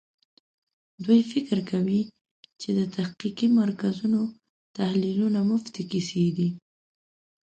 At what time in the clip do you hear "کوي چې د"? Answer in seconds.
1.71-2.81